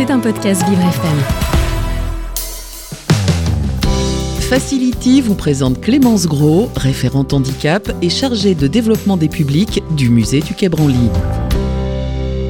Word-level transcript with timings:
C'est 0.00 0.10
un 0.10 0.18
podcast 0.18 0.66
Vivre 0.66 0.80
FM. 0.80 1.18
Facility 4.48 5.20
vous 5.20 5.34
présente 5.34 5.82
Clémence 5.82 6.26
Gros, 6.26 6.70
référente 6.74 7.34
handicap 7.34 7.92
et 8.00 8.08
chargée 8.08 8.54
de 8.54 8.66
développement 8.66 9.18
des 9.18 9.28
publics 9.28 9.82
du 9.98 10.08
musée 10.08 10.40
du 10.40 10.54
Quai 10.54 10.70
Branly. 10.70 11.10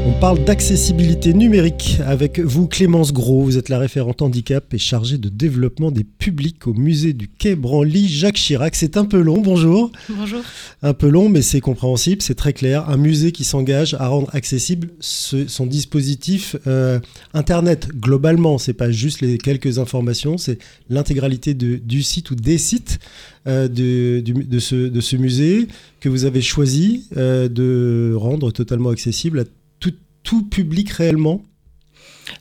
On 0.07 0.13
parle 0.13 0.43
d'accessibilité 0.45 1.35
numérique 1.35 1.99
avec 2.07 2.41
vous, 2.41 2.67
Clémence 2.67 3.13
Gros. 3.13 3.43
Vous 3.43 3.59
êtes 3.59 3.69
la 3.69 3.79
référente 3.79 4.23
handicap 4.23 4.73
et 4.73 4.79
chargée 4.79 5.19
de 5.19 5.29
développement 5.29 5.91
des 5.91 6.04
publics 6.04 6.67
au 6.67 6.73
musée 6.73 7.13
du 7.13 7.29
Quai 7.29 7.54
Branly. 7.54 8.09
Jacques 8.09 8.37
Chirac, 8.37 8.74
c'est 8.74 8.97
un 8.97 9.05
peu 9.05 9.21
long, 9.21 9.42
bonjour. 9.42 9.92
Bonjour. 10.09 10.41
Un 10.83 10.95
peu 10.95 11.09
long, 11.09 11.28
mais 11.28 11.42
c'est 11.42 11.60
compréhensible, 11.60 12.23
c'est 12.23 12.35
très 12.35 12.55
clair. 12.55 12.88
Un 12.88 12.97
musée 12.97 13.31
qui 13.31 13.45
s'engage 13.45 13.95
à 13.95 14.09
rendre 14.09 14.28
accessible 14.35 14.88
son 15.01 15.67
dispositif 15.67 16.56
euh, 16.66 16.98
Internet 17.34 17.88
globalement. 17.95 18.56
C'est 18.56 18.73
pas 18.73 18.91
juste 18.91 19.20
les 19.20 19.37
quelques 19.37 19.78
informations, 19.78 20.38
c'est 20.38 20.59
l'intégralité 20.88 21.52
du 21.52 22.02
site 22.02 22.30
ou 22.30 22.34
des 22.34 22.56
sites 22.56 23.01
euh, 23.46 23.69
de, 23.69 24.59
ce, 24.59 25.16
musée 25.16 25.66
que 26.01 26.09
vous 26.09 26.24
avez 26.24 26.42
choisi 26.42 27.06
euh, 27.16 27.48
de 27.48 28.14
rendre 28.14 28.51
totalement 28.51 28.91
accessible 28.91 29.41
à 29.41 29.45
tout 30.23 30.45
public 30.45 30.91
réellement 30.91 31.42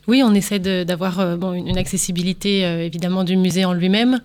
Oui, 0.06 0.22
on 0.24 0.34
essaie 0.34 0.58
d'avoir 0.58 1.20
euh, 1.20 1.36
une 1.52 1.78
accessibilité 1.78 2.64
euh, 2.64 2.84
évidemment 2.84 3.24
du 3.24 3.36
musée 3.36 3.64
en 3.64 3.72
lui-même, 3.72 4.20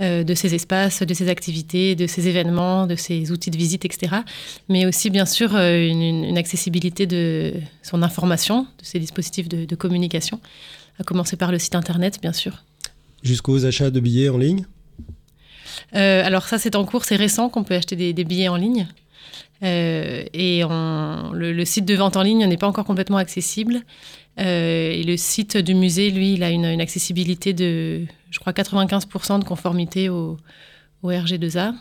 euh, 0.00 0.24
de 0.24 0.34
ses 0.34 0.54
espaces, 0.54 1.02
de 1.02 1.14
ses 1.14 1.28
activités, 1.28 1.94
de 1.94 2.06
ses 2.06 2.28
événements, 2.28 2.86
de 2.86 2.96
ses 2.96 3.30
outils 3.30 3.50
de 3.50 3.56
visite, 3.56 3.84
etc. 3.84 4.16
Mais 4.68 4.86
aussi 4.86 5.10
bien 5.10 5.26
sûr 5.26 5.56
une, 5.56 6.36
accessibilité 6.38 7.06
de 7.06 7.54
son 7.82 8.02
information, 8.02 8.66
de 8.78 8.84
ses 8.84 8.98
dispositifs 8.98 9.48
de, 9.48 9.74
communication, 9.76 10.40
à 10.98 11.04
commencer 11.04 11.36
par 11.36 11.52
le 11.52 11.58
site 11.58 11.74
internet 11.74 12.18
bien 12.20 12.32
sûr. 12.32 12.64
Jusqu'aux 13.22 13.64
achats 13.64 13.90
de 13.90 14.00
billets 14.00 14.28
en 14.28 14.38
ligne? 14.38 14.64
Alors 15.92 16.44
ça 16.44 16.58
c'est 16.58 16.74
en 16.74 16.84
cours, 16.84 17.04
c'est 17.04 17.16
récent 17.16 17.48
qu'on 17.48 17.64
peut 17.64 17.74
acheter 17.74 18.12
des 18.12 18.24
billets 18.24 18.48
en 18.48 18.56
ligne. 18.56 18.86
Euh, 19.62 20.24
et 20.32 20.62
le, 20.62 21.64
site 21.64 21.84
de 21.84 21.94
vente 21.94 22.16
en 22.16 22.22
ligne 22.22 22.46
n'est 22.46 22.56
pas 22.56 22.66
encore 22.66 22.84
complètement 22.84 23.18
accessible. 23.18 23.80
Euh, 24.40 24.90
et 24.92 25.02
le 25.02 25.16
site 25.16 25.56
du 25.56 25.74
musée, 25.74 26.10
lui, 26.10 26.34
il 26.34 26.42
a 26.42 26.50
une, 26.50 26.80
accessibilité 26.80 27.52
de, 27.52 28.02
je 28.30 28.38
crois, 28.38 28.52
95% 28.52 29.40
de 29.40 29.44
conformité 29.44 30.08
au, 30.08 30.38
RG2A. 31.04 31.74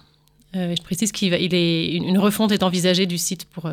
Euh, 0.55 0.75
je 0.75 0.81
précise 0.83 1.11
qu'il 1.11 1.33
est, 1.33 1.93
une 1.93 2.17
refonte 2.17 2.51
est 2.51 2.63
envisagée 2.63 3.05
du 3.05 3.17
site 3.17 3.45
pour 3.45 3.71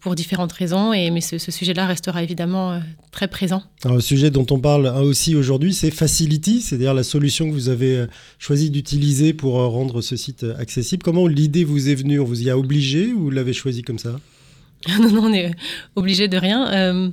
pour 0.00 0.14
différentes 0.14 0.52
raisons, 0.52 0.92
et, 0.92 1.10
mais 1.10 1.20
ce, 1.20 1.38
sujet-là 1.38 1.86
restera 1.86 2.22
évidemment 2.22 2.72
euh, 2.72 2.78
très 3.10 3.26
présent. 3.26 3.62
Alors, 3.84 3.96
le 3.96 4.02
sujet 4.02 4.30
dont 4.30 4.46
on 4.50 4.60
parle 4.60 4.86
hein, 4.86 5.00
aussi 5.00 5.34
aujourd'hui, 5.34 5.74
c'est 5.74 5.90
Facility, 5.90 6.60
c'est-à-dire 6.60 6.94
la 6.94 7.02
solution 7.02 7.48
que 7.48 7.52
vous 7.52 7.68
avez 7.68 7.96
euh, 7.96 8.06
choisi 8.38 8.70
d'utiliser 8.70 9.32
pour 9.32 9.60
euh, 9.60 9.66
rendre 9.66 10.00
ce 10.00 10.16
site 10.16 10.46
accessible. 10.58 11.02
Comment 11.02 11.26
l'idée 11.26 11.64
vous 11.64 11.88
est 11.88 11.96
venue? 11.96 12.20
On 12.20 12.24
vous 12.24 12.42
y 12.42 12.50
a 12.50 12.56
obligé 12.56 13.12
ou 13.12 13.24
vous 13.24 13.30
l'avez 13.30 13.52
choisi 13.52 13.82
comme 13.82 13.98
ça? 13.98 14.20
Non, 15.00 15.10
non, 15.10 15.24
on 15.24 15.32
est 15.32 15.50
obligé 15.96 16.28
de 16.28 16.36
rien. 16.36 17.10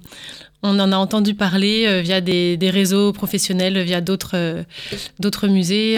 on 0.62 0.80
en 0.80 0.92
a 0.92 0.98
entendu 0.98 1.34
parler 1.34 2.04
via 2.04 2.22
des, 2.22 2.58
des, 2.58 2.70
réseaux 2.70 3.12
professionnels, 3.12 3.82
via 3.82 4.02
d'autres 4.02 4.64
d'autres 5.20 5.48
musées, 5.48 5.98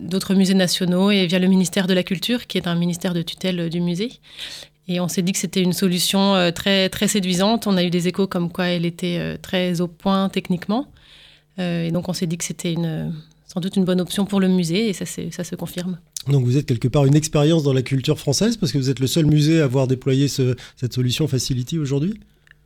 d'autres 0.00 0.34
musées 0.34 0.54
nationaux 0.54 1.10
et 1.10 1.26
via 1.26 1.38
le 1.38 1.48
ministère 1.48 1.86
de 1.86 1.92
la 1.92 2.02
Culture, 2.02 2.46
qui 2.46 2.56
est 2.56 2.66
un 2.66 2.76
ministère 2.76 3.12
de 3.12 3.20
tutelle 3.20 3.68
du 3.68 3.82
musée. 3.82 4.12
Et 4.86 5.00
on 5.00 5.08
s'est 5.08 5.22
dit 5.22 5.32
que 5.32 5.38
c'était 5.38 5.62
une 5.62 5.72
solution 5.72 6.34
euh, 6.34 6.50
très, 6.50 6.88
très 6.88 7.08
séduisante. 7.08 7.66
On 7.66 7.76
a 7.76 7.84
eu 7.84 7.90
des 7.90 8.08
échos 8.08 8.26
comme 8.26 8.50
quoi 8.52 8.66
elle 8.66 8.84
était 8.84 9.18
euh, 9.18 9.36
très 9.40 9.80
au 9.80 9.88
point 9.88 10.28
techniquement. 10.28 10.88
Euh, 11.58 11.84
et 11.84 11.90
donc 11.90 12.08
on 12.08 12.12
s'est 12.12 12.26
dit 12.26 12.36
que 12.36 12.44
c'était 12.44 12.74
sans 13.46 13.60
doute 13.60 13.76
une 13.76 13.84
bonne 13.84 14.00
option 14.00 14.26
pour 14.26 14.40
le 14.40 14.48
musée 14.48 14.88
et 14.88 14.92
ça, 14.92 15.04
ça 15.06 15.44
se 15.44 15.54
confirme. 15.54 15.98
Donc 16.28 16.44
vous 16.44 16.56
êtes 16.56 16.66
quelque 16.66 16.88
part 16.88 17.06
une 17.06 17.14
expérience 17.14 17.62
dans 17.62 17.72
la 17.72 17.82
culture 17.82 18.18
française 18.18 18.56
parce 18.56 18.72
que 18.72 18.78
vous 18.78 18.90
êtes 18.90 18.98
le 18.98 19.06
seul 19.06 19.26
musée 19.26 19.60
à 19.60 19.64
avoir 19.64 19.86
déployé 19.86 20.28
cette 20.28 20.92
solution 20.92 21.28
Facility 21.28 21.78
aujourd'hui? 21.78 22.18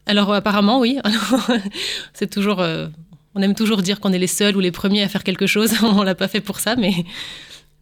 Alors 0.06 0.32
apparemment 0.32 0.80
oui. 0.80 0.98
c'est 2.14 2.30
toujours, 2.30 2.64
on 3.34 3.42
aime 3.42 3.54
toujours 3.54 3.82
dire 3.82 4.00
qu'on 4.00 4.12
est 4.12 4.18
les 4.18 4.26
seuls 4.26 4.56
ou 4.56 4.60
les 4.60 4.72
premiers 4.72 5.02
à 5.02 5.08
faire 5.08 5.22
quelque 5.22 5.46
chose. 5.46 5.74
on 5.82 6.02
l'a 6.02 6.14
pas 6.14 6.28
fait 6.28 6.40
pour 6.40 6.58
ça, 6.58 6.74
mais, 6.76 6.94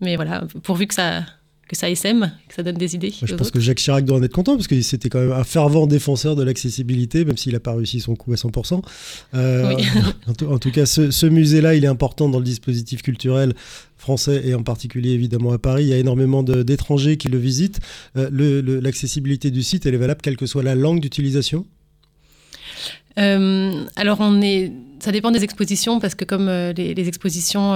mais 0.00 0.16
voilà, 0.16 0.44
pourvu 0.64 0.88
que 0.88 0.94
ça, 0.94 1.24
que 1.68 1.74
ça 1.74 1.92
sème, 1.96 2.32
que 2.48 2.54
ça 2.54 2.62
donne 2.62 2.76
des 2.76 2.94
idées. 2.94 3.12
Je 3.22 3.34
pense 3.34 3.50
que 3.50 3.58
Jacques 3.58 3.78
Chirac 3.78 4.04
doit 4.04 4.18
en 4.18 4.22
être 4.22 4.32
content 4.32 4.54
parce 4.54 4.68
que 4.68 4.80
c'était 4.82 5.08
quand 5.08 5.18
même 5.18 5.32
un 5.32 5.42
fervent 5.42 5.86
défenseur 5.86 6.36
de 6.36 6.44
l'accessibilité, 6.44 7.24
même 7.24 7.36
s'il 7.36 7.54
n'a 7.54 7.60
pas 7.60 7.74
réussi 7.74 7.98
son 7.98 8.14
coup 8.14 8.32
à 8.32 8.36
100%. 8.36 8.82
Euh, 9.34 9.74
en, 10.48 10.58
tout, 10.58 10.70
cas, 10.70 10.86
ce, 10.86 11.26
musée-là, 11.26 11.74
il 11.74 11.84
est 11.84 11.88
important 11.88 12.28
dans 12.28 12.38
le 12.38 12.44
dispositif 12.44 13.02
culturel 13.02 13.54
français 13.96 14.42
et 14.44 14.54
en 14.54 14.62
particulier 14.62 15.10
évidemment 15.10 15.52
à 15.52 15.58
Paris. 15.58 15.84
Il 15.84 15.88
y 15.88 15.92
a 15.92 15.98
énormément 15.98 16.44
d'étrangers 16.44 17.16
qui 17.16 17.28
le 17.28 17.38
visitent. 17.38 17.80
Euh, 18.16 18.80
l'accessibilité 18.80 19.50
du 19.50 19.62
site, 19.64 19.86
elle 19.86 19.94
est 19.94 19.98
valable 19.98 20.20
quelle 20.22 20.36
que 20.36 20.46
soit 20.46 20.62
la 20.62 20.76
langue 20.76 21.00
d'utilisation? 21.00 21.66
Euh, 23.18 23.84
alors 23.96 24.18
on 24.20 24.42
est, 24.42 24.70
ça 25.00 25.10
dépend 25.10 25.30
des 25.30 25.42
expositions 25.42 25.98
parce 26.00 26.14
que 26.14 26.26
comme 26.26 26.48
les, 26.48 26.94
les, 26.94 27.08
expositions 27.08 27.74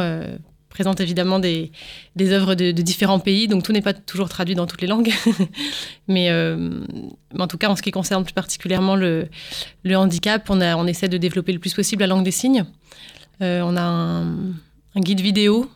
présente 0.71 1.01
évidemment 1.01 1.41
des, 1.41 1.73
des 2.17 2.33
œuvres 2.33 2.55
de, 2.55 2.71
différents 2.71 3.19
pays, 3.19 3.49
donc 3.49 3.65
tout 3.65 3.73
n'est 3.73 3.83
pas 3.83 3.93
toujours 3.93 4.29
traduit 4.29 4.55
dans 4.55 4.67
toutes 4.67 4.81
les 4.81 4.87
langues. 4.87 5.13
Euh, 6.11 6.57
mais, 7.33 7.41
en 7.41 7.47
tout 7.47 7.57
cas, 7.57 7.69
en 7.69 7.77
ce 7.77 7.83
qui 7.83 7.93
concerne 7.93 8.25
plus 8.25 8.33
particulièrement 8.33 8.97
le, 8.97 9.29
le, 9.85 9.97
handicap, 9.97 10.51
on, 10.51 10.61
a, 10.61 10.75
on 10.77 10.87
essaie 10.87 11.09
de 11.09 11.19
développer 11.19 11.53
le 11.53 11.61
plus 11.61 11.73
possible 11.73 12.01
la 12.01 12.09
langue 12.09 12.25
des 12.25 12.33
signes. 12.33 12.65
Euh, 13.43 13.61
on 13.63 13.77
a 13.77 13.83
un, 13.83 15.01
guide 15.01 15.21
vidéo 15.21 15.71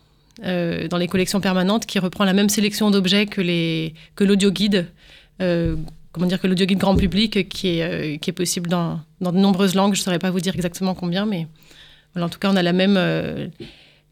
euh, 0.45 0.89
dans 0.89 0.99
les 0.99 1.07
collections 1.07 1.41
permanentes 1.41 1.87
qui 1.87 2.01
reprend 2.01 2.25
la 2.25 2.33
même 2.33 2.49
sélection 2.49 2.91
d'objets 2.91 3.27
que, 3.27 3.41
les, 3.41 3.95
l'audio 4.19 4.51
guide. 4.51 4.89
comment 5.39 6.27
dire 6.27 6.41
que 6.41 6.49
l'audio 6.49 6.67
guide 6.67 6.79
grand 6.79 6.97
public 6.97 7.49
qui 7.49 7.79
est, 7.79 8.19
qui 8.21 8.31
est 8.31 8.35
possible 8.35 8.69
dans, 8.69 9.01
dans 9.21 9.31
de 9.31 9.39
nombreuses 9.39 9.77
langues. 9.77 9.95
Je 9.95 10.01
ne 10.01 10.05
saurais 10.05 10.19
pas 10.19 10.33
vous 10.33 10.41
dire 10.41 10.57
exactement 10.57 10.95
combien, 10.95 11.27
mais 11.27 11.47
en 12.17 12.29
tout 12.29 12.41
cas, 12.41 12.51
on 12.51 12.57
a 12.57 12.63
la 12.63 12.73
même 12.73 12.99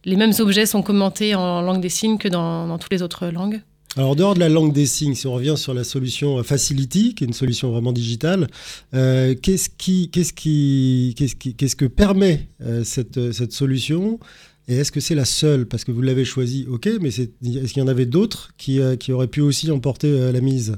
les 0.05 0.17
mêmes 0.17 0.33
objets 0.39 0.67
sont 0.67 0.83
commentés 0.83 1.35
en 1.35 1.63
langue 1.63 1.81
des 1.81 1.89
signes 1.89 2.19
que 2.19 2.29
dans, 2.29 2.79
toutes 2.79 2.93
les 2.93 3.03
autres 3.03 3.29
langues. 3.29 3.61
Alors, 3.97 4.17
dehors 4.17 4.35
de 4.35 4.41
la 4.41 4.49
langue 4.49 4.73
des 4.73 4.87
signes, 4.87 5.15
si 5.15 5.27
on 5.27 5.35
revient 5.35 5.55
sur 5.57 5.75
la 5.75 5.85
solution 5.85 6.39
euh, 6.39 6.43
Facility, 6.43 7.15
qui 7.15 7.25
est 7.25 7.27
une 7.27 7.35
solution 7.35 7.71
vraiment 7.71 7.93
digitale, 7.93 8.47
euh, 8.95 9.35
qu'est-ce 9.35 9.69
qui, 9.69 10.09
qu'est-ce 10.11 10.33
qui, 10.33 11.15
qu'est-ce 11.19 11.37
qui, 11.37 11.55
qu'est-ce 11.55 11.77
que 11.77 11.85
permet 11.85 12.49
euh, 12.63 12.85
cette, 12.85 13.33
cette 13.33 13.53
solution? 13.53 14.19
Et 14.67 14.77
est-ce 14.77 14.93
que 14.93 15.01
c'est 15.01 15.15
la 15.15 15.27
seule? 15.27 15.67
Parce 15.67 15.85
que 15.85 15.93
vous 15.93 16.01
l'avez 16.01 16.25
choisie, 16.25 16.67
ok, 16.71 16.89
mais 17.03 17.09
est-ce 17.09 17.73
qu'il 17.73 17.83
y 17.83 17.83
en 17.83 17.89
avait 17.89 18.07
d'autres 18.07 18.53
qui, 18.57 18.81
qui 18.99 19.13
auraient 19.13 19.27
pu 19.27 19.41
aussi 19.41 19.71
emporter 19.71 20.33
la 20.33 20.41
mise? 20.41 20.77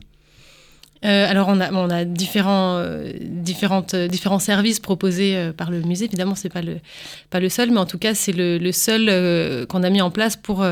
Euh, 1.04 1.30
alors, 1.30 1.48
on 1.48 1.60
a, 1.60 1.70
on 1.72 1.90
a 1.90 2.04
différents, 2.04 2.78
euh, 2.78 3.12
différentes, 3.20 3.94
euh, 3.94 4.08
différents 4.08 4.38
services 4.38 4.80
proposés 4.80 5.52
par 5.56 5.70
le 5.70 5.80
musée. 5.82 6.06
Évidemment, 6.06 6.34
ce 6.34 6.44
n'est 6.44 6.50
pas 6.52 6.62
le, 6.62 6.78
pas 7.30 7.40
le 7.40 7.48
seul, 7.48 7.70
mais 7.70 7.78
en 7.78 7.86
tout 7.86 7.98
cas, 7.98 8.14
c'est 8.14 8.32
le, 8.32 8.58
le, 8.58 8.72
seul 8.72 9.66
qu'on 9.66 9.82
a 9.82 9.90
mis 9.90 10.00
en 10.00 10.10
place 10.10 10.36
pour 10.36 10.64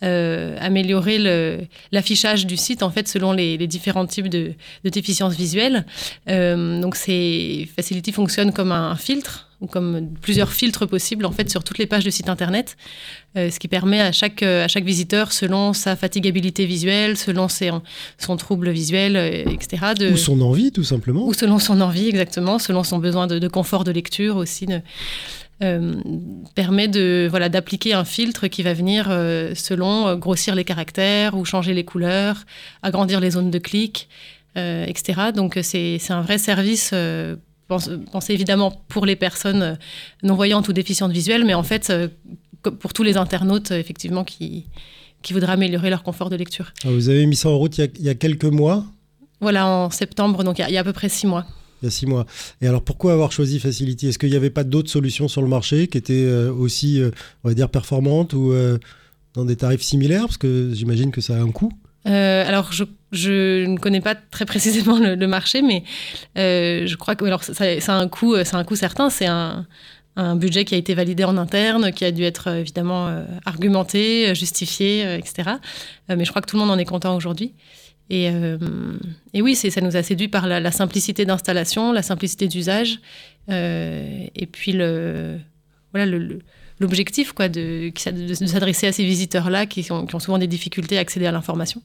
améliorer 0.00 1.68
l'affichage 1.92 2.46
du 2.46 2.56
site, 2.56 2.82
en 2.82 2.90
fait, 2.90 3.06
selon 3.06 3.32
les, 3.32 3.56
les 3.56 3.66
différents 3.66 4.06
types 4.06 4.28
de, 4.28 4.52
de 4.84 4.90
déficiences 4.90 5.34
visuelles. 5.34 5.84
donc, 6.26 6.96
Facility 6.96 8.12
fonctionne 8.12 8.52
comme 8.52 8.72
un 8.72 8.96
filtre 8.96 9.48
ou 9.62 9.66
comme 9.68 10.08
plusieurs 10.20 10.52
filtres 10.52 10.86
possibles 10.86 11.24
en 11.24 11.30
fait 11.30 11.48
sur 11.48 11.64
toutes 11.64 11.78
les 11.78 11.86
pages 11.86 12.04
de 12.04 12.10
site 12.10 12.28
internet, 12.28 12.76
euh, 13.36 13.48
ce 13.48 13.60
qui 13.60 13.68
permet 13.68 14.00
à 14.00 14.12
chaque, 14.12 14.42
euh, 14.42 14.64
à 14.64 14.68
chaque 14.68 14.84
visiteur, 14.84 15.32
selon 15.32 15.72
sa 15.72 15.94
fatigabilité 15.94 16.66
visuelle, 16.66 17.16
selon 17.16 17.48
ses, 17.48 17.70
son 18.18 18.36
trouble 18.36 18.70
visuel, 18.70 19.16
euh, 19.16 19.44
etc. 19.50 19.92
De, 19.96 20.10
ou 20.10 20.16
son 20.16 20.40
envie 20.40 20.72
tout 20.72 20.84
simplement. 20.84 21.26
Ou 21.26 21.32
selon 21.32 21.60
son 21.60 21.80
envie 21.80 22.08
exactement, 22.08 22.58
selon 22.58 22.82
son 22.82 22.98
besoin 22.98 23.28
de, 23.28 23.48
confort 23.48 23.84
de 23.84 23.92
lecture 23.92 24.36
aussi. 24.36 24.66
permet 26.56 26.88
de 26.88 27.28
voilà 27.30 27.48
d'appliquer 27.48 27.92
un 27.92 28.04
filtre 28.04 28.48
qui 28.48 28.64
va 28.64 28.74
venir 28.74 29.06
selon 29.54 30.16
grossir 30.16 30.56
les 30.56 30.64
caractères 30.64 31.36
ou 31.36 31.44
changer 31.44 31.72
les 31.72 31.84
couleurs, 31.84 32.44
agrandir 32.82 33.20
les 33.20 33.30
zones 33.30 33.52
de 33.52 33.58
clic, 33.58 34.08
etc. 34.56 35.30
Donc 35.32 35.58
c'est 35.62 36.00
un 36.10 36.22
vrai 36.22 36.38
service 36.38 36.92
pensez 37.68 38.32
évidemment 38.32 38.82
pour 38.88 39.06
les 39.06 39.16
personnes 39.16 39.62
euh, 39.62 39.74
non-voyantes 40.22 40.68
ou 40.68 40.72
déficientes 40.72 41.12
visuelles, 41.12 41.44
mais 41.44 41.54
en 41.54 41.62
fait, 41.62 41.90
euh, 41.90 42.08
pour 42.62 42.92
tous 42.92 43.02
les 43.02 43.16
internautes, 43.16 43.70
euh, 43.70 43.78
effectivement, 43.78 44.24
qui, 44.24 44.66
qui 45.22 45.32
voudraient 45.32 45.52
améliorer 45.52 45.90
leur 45.90 46.02
confort 46.02 46.30
de 46.30 46.36
lecture. 46.36 46.72
Ah, 46.84 46.90
vous 46.90 47.08
avez 47.08 47.26
mis 47.26 47.36
ça 47.36 47.48
en 47.48 47.58
route 47.58 47.76
il 47.78 47.90
y 48.00 48.08
a, 48.08 48.14
quelques 48.14 48.44
mois? 48.44 48.84
Voilà, 49.40 49.66
en 49.66 49.90
septembre, 49.90 50.44
donc 50.44 50.58
il 50.58 50.70
y, 50.70 50.76
a, 50.76 50.80
à 50.80 50.84
peu 50.84 50.92
près 50.92 51.08
six 51.08 51.26
mois. 51.26 51.46
Il 51.82 51.86
y 51.86 51.88
a 51.88 51.90
six 51.90 52.06
mois. 52.06 52.26
Et 52.60 52.68
alors, 52.68 52.82
pourquoi 52.82 53.12
avoir 53.12 53.32
choisi 53.32 53.58
Facility? 53.58 54.06
Est-ce 54.06 54.18
qu'il 54.18 54.30
n'y 54.30 54.36
avait 54.36 54.50
pas 54.50 54.62
d'autres 54.62 54.90
solutions 54.90 55.26
sur 55.26 55.42
le 55.42 55.48
marché 55.48 55.88
qui 55.88 55.98
étaient 55.98 56.26
aussi, 56.26 57.02
on 57.42 57.48
va 57.48 57.54
dire, 57.54 57.68
performantes 57.68 58.34
ou 58.34 58.54
dans 59.34 59.44
des 59.44 59.56
tarifs 59.56 59.82
similaires? 59.82 60.26
Parce 60.26 60.36
que 60.36 60.70
j'imagine 60.72 61.10
que 61.10 61.20
ça 61.20 61.34
a 61.34 61.40
un 61.40 61.50
coût. 61.50 61.72
Alors, 62.04 62.72
je 62.72 62.84
je 63.12 63.66
ne 63.66 63.76
connais 63.76 64.00
pas 64.00 64.14
très 64.14 64.46
précisément 64.46 64.98
le, 64.98 65.26
marché, 65.26 65.60
mais 65.62 65.84
je 66.34 66.96
crois 66.96 67.14
que 67.14 67.24
alors 67.26 67.44
ça, 67.44 67.64
a 67.64 67.92
un 67.92 68.08
coût, 68.08 68.36
c'est 68.42 68.56
un 68.56 68.64
coût 68.64 68.74
certain. 68.74 69.10
C'est 69.10 69.26
un, 69.26 69.66
un 70.16 70.34
budget 70.34 70.64
qui 70.64 70.74
a 70.74 70.78
été 70.78 70.94
validé 70.94 71.24
en 71.24 71.36
interne, 71.36 71.92
qui 71.92 72.06
a 72.06 72.10
dû 72.10 72.24
être 72.24 72.48
évidemment 72.48 73.24
argumenté, 73.44 74.34
justifié, 74.34 75.16
etc. 75.16 75.50
mais 76.08 76.24
je 76.24 76.30
crois 76.30 76.40
que 76.40 76.48
tout 76.48 76.56
le 76.56 76.62
monde 76.62 76.70
en 76.70 76.78
est 76.78 76.86
content 76.86 77.14
aujourd'hui. 77.14 77.52
Et, 78.08 78.30
et, 79.34 79.42
oui, 79.42 79.54
ça 79.56 79.80
nous 79.82 79.96
a 79.96 80.02
séduit 80.02 80.28
par 80.28 80.46
la, 80.46 80.58
la 80.58 80.70
simplicité 80.70 81.26
d'installation, 81.26 81.92
la 81.92 82.02
simplicité 82.02 82.48
d'usage, 82.48 82.98
et 83.48 84.48
puis 84.50 84.72
le, 84.72 85.38
voilà, 85.92 86.06
le, 86.06 86.38
l'objectif 86.82 87.32
quoi, 87.32 87.48
de, 87.48 87.90
de, 87.90 88.46
s'adresser 88.46 88.86
à 88.86 88.92
ces 88.92 89.04
visiteurs-là 89.04 89.66
qui, 89.66 89.90
ont 89.90 90.18
souvent 90.18 90.38
des 90.38 90.46
difficultés 90.46 90.98
à 90.98 91.00
accéder 91.00 91.26
à 91.26 91.32
l'information. 91.32 91.80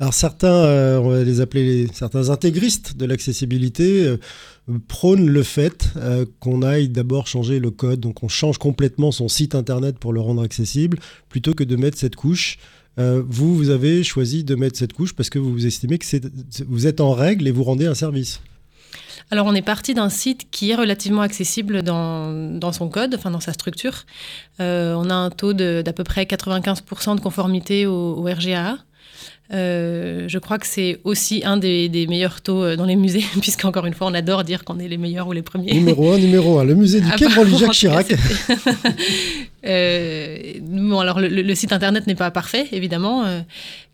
Alors 0.00 0.14
certains, 0.14 0.54
euh, 0.54 0.98
on 0.98 1.10
va 1.10 1.24
les 1.24 1.40
appeler 1.40 1.88
certains 1.92 2.30
intégristes 2.30 2.96
de 2.96 3.04
l'accessibilité, 3.04 4.04
euh, 4.04 4.18
prônent 4.86 5.28
le 5.28 5.42
fait 5.42 5.88
euh, 5.96 6.24
qu'on 6.38 6.62
aille 6.62 6.88
d'abord 6.88 7.26
changer 7.26 7.58
le 7.58 7.72
code, 7.72 7.98
donc 7.98 8.22
on 8.22 8.28
change 8.28 8.58
complètement 8.58 9.10
son 9.10 9.28
site 9.28 9.56
internet 9.56 9.98
pour 9.98 10.12
le 10.12 10.20
rendre 10.20 10.42
accessible, 10.42 10.98
plutôt 11.28 11.52
que 11.52 11.64
de 11.64 11.74
mettre 11.74 11.98
cette 11.98 12.16
couche. 12.16 12.58
vous, 12.96 13.56
vous 13.56 13.70
avez 13.70 14.02
choisi 14.02 14.42
de 14.42 14.54
mettre 14.56 14.76
cette 14.76 14.92
couche 14.92 15.14
parce 15.14 15.30
que 15.30 15.38
vous 15.38 15.66
estimez 15.66 15.98
que 15.98 16.06
vous 16.68 16.86
êtes 16.86 17.00
en 17.00 17.12
règle 17.12 17.46
et 17.46 17.52
vous 17.52 17.64
rendez 17.64 17.86
un 17.86 17.94
service. 17.94 18.40
Alors 19.30 19.46
on 19.46 19.54
est 19.54 19.62
parti 19.62 19.92
d'un 19.92 20.08
site 20.08 20.50
qui 20.50 20.70
est 20.70 20.74
relativement 20.74 21.20
accessible 21.20 21.82
dans, 21.82 22.72
son 22.72 22.88
code, 22.88 23.14
enfin 23.14 23.30
dans 23.30 23.40
sa 23.40 23.52
structure. 23.52 24.04
Euh, 24.60 24.94
on 24.94 25.10
a 25.10 25.14
un 25.14 25.30
taux 25.30 25.52
d'à 25.52 25.92
peu 25.92 26.04
près 26.04 26.24
95% 26.24 27.16
de 27.16 27.20
conformité 27.20 27.86
au, 27.86 28.14
au 28.16 28.22
RGAA. 28.24 28.78
Euh, 29.50 30.26
je 30.28 30.38
crois 30.38 30.58
que 30.58 30.66
c'est 30.66 31.00
aussi 31.04 31.42
un 31.44 31.56
des, 31.56 32.06
meilleurs 32.08 32.42
taux 32.42 32.62
euh, 32.62 32.76
dans 32.76 32.84
les 32.84 32.96
musées, 32.96 33.24
puisqu'encore 33.40 33.86
une 33.86 33.94
fois, 33.94 34.06
on 34.08 34.14
adore 34.14 34.44
dire 34.44 34.64
qu'on 34.64 34.78
est 34.78 34.88
les 34.88 34.98
meilleurs 34.98 35.26
ou 35.28 35.32
les 35.32 35.42
premiers. 35.42 35.72
Numéro 35.72 36.12
un, 36.12 36.18
numéro 36.18 36.58
un, 36.58 36.64
le 36.64 36.74
musée 36.74 37.00
du 37.00 37.10
Quai 37.12 37.28
Branly-Jacques 37.28 37.72
Chirac. 37.72 38.06
euh, 39.66 40.52
bon, 40.60 41.00
alors 41.00 41.18
le, 41.20 41.54
site 41.54 41.72
internet 41.72 42.06
n'est 42.06 42.14
pas 42.14 42.30
parfait, 42.30 42.66
évidemment. 42.72 43.24
Euh, 43.24 43.40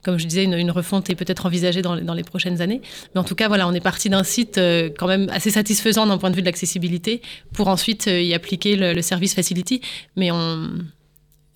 comme 0.03 0.19
je 0.19 0.27
disais, 0.27 0.45
une, 0.45 0.71
refonte 0.71 1.09
est 1.09 1.15
peut-être 1.15 1.47
envisagée 1.47 1.81
dans, 1.81 1.97
dans, 1.97 2.15
les 2.15 2.25
prochaines 2.25 2.61
années. 2.61 2.83
Mais 3.15 3.21
en 3.21 3.25
tout 3.25 3.35
cas, 3.35 3.49
voilà, 3.49 3.67
on 3.67 3.73
est 3.73 3.81
parti 3.81 4.11
d'un 4.11 4.25
site 4.25 4.61
quand 4.99 5.07
même 5.07 5.31
assez 5.33 5.50
satisfaisant 5.50 6.07
d'un 6.07 6.19
point 6.19 6.31
de 6.31 6.37
vue 6.37 6.43
de 6.43 6.47
l'accessibilité 6.47 7.23
pour 7.55 7.69
ensuite 7.69 8.05
y 8.07 8.35
appliquer 8.35 8.77
le, 8.77 8.93
le 8.93 9.00
service 9.00 9.35
Facility. 9.35 9.81
Mais 10.17 10.31
on 10.31 10.69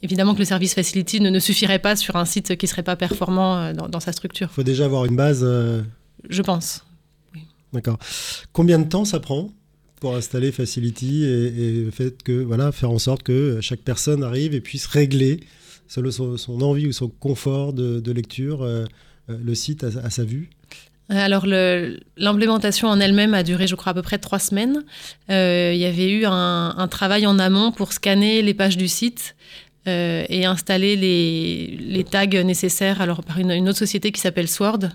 Évidemment 0.03 0.35
que 0.35 0.39
le 0.39 0.45
service 0.45 0.75
Facility 0.75 1.21
ne, 1.21 1.39
suffirait 1.41 1.81
pas 1.81 1.97
sur 1.97 2.17
un 2.17 2.25
site 2.25 2.57
qui 2.57 2.67
ne 2.67 2.69
serait 2.69 2.85
pas 2.85 2.97
performant 2.97 3.59
euh, 3.59 3.73
dans, 3.73 4.01
sa 4.01 4.13
structure. 4.13 4.49
Il 4.53 4.55
faut 4.55 4.63
déjà 4.63 4.85
avoir 4.85 5.05
une 5.07 5.17
base. 5.17 5.41
Euh, 5.43 5.83
Je 6.29 6.43
pense. 6.43 6.85
D'accord. 7.73 7.99
Combien 8.53 8.79
de 8.79 8.89
temps 8.89 9.05
ça 9.05 9.19
prend 9.19 9.51
pour 10.01 10.15
installer 10.15 10.53
Facility 10.53 11.25
et, 11.25 11.89
fait 11.91 12.23
que 12.23 12.33
voilà 12.33 12.71
faire 12.71 12.91
en 12.91 13.01
sorte 13.01 13.25
que 13.25 13.59
chaque 13.61 13.81
personne 13.81 14.23
arrive 14.23 14.55
et 14.55 14.61
puisse 14.61 14.87
régler 14.87 15.41
selon 15.89 16.11
son, 16.37 16.63
envie 16.63 16.87
ou 16.87 16.93
son 16.93 17.09
confort 17.09 17.73
de, 17.73 18.13
lecture 18.13 18.63
euh, 18.63 18.85
le 19.29 19.55
site 19.55 19.85
à, 19.85 20.11
sa 20.11 20.23
vue? 20.23 20.51
Alors 21.11 21.47
l'implémentation 21.47 22.89
en 22.89 23.01
elle-même 23.01 23.35
a 23.35 23.43
duré, 23.43 23.67
je 23.67 23.75
crois, 23.75 23.91
à 23.91 23.95
peu 23.95 24.03
près 24.03 24.19
trois 24.19 24.39
semaines. 24.39 24.85
il 25.29 25.77
y 25.77 25.85
avait 25.85 26.11
eu 26.11 26.27
un, 26.27 26.75
un, 26.77 26.89
travail 26.89 27.27
en 27.27 27.39
amont 27.39 27.73
pour 27.73 27.93
scanner 27.93 28.43
les 28.43 28.55
pages 28.55 28.77
du 28.77 28.89
site, 28.89 29.35
euh, 29.87 30.25
et 30.29 30.45
installer 30.45 30.97
les, 30.97 32.05
tags 32.05 32.27
nécessaires 32.27 33.01
alors, 33.01 33.23
par 33.23 33.39
une, 33.39 33.69
autre 33.69 33.79
société 33.79 34.13
qui 34.13 34.21
s'appelle 34.21 34.49
Sword. 34.49 34.91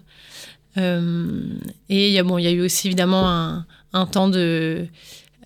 Euh, 0.78 1.42
et 1.90 2.10
il 2.10 2.14
y, 2.14 2.20
a, 2.20 2.24
bon, 2.24 2.38
il 2.38 2.44
y 2.44 2.48
a 2.48 2.52
eu 2.52 2.62
aussi 2.62 2.88
évidemment 2.88 3.28
un, 3.94 4.06
temps 4.06 4.28
de, 4.28 4.86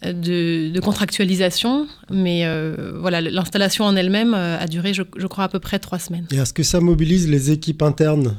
de, 0.03 0.79
contractualisation, 0.79 1.87
mais 2.09 2.45
euh, 2.45 2.97
voilà, 2.99 3.21
l'installation 3.21 3.85
en 3.85 3.95
elle-même 3.95 4.33
a 4.33 4.65
duré, 4.67 4.93
je, 4.93 5.03
crois, 5.27 5.45
à 5.45 5.49
peu 5.49 5.59
près 5.59 5.79
trois 5.79 5.99
semaines. 5.99 6.27
Et 6.31 6.37
est-ce 6.37 6.53
que 6.53 6.63
ça 6.63 6.81
mobilise 6.81 7.29
les 7.29 7.51
équipes 7.51 7.83
internes 7.83 8.35